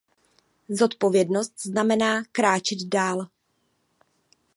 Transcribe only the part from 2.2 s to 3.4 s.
kráčet dál.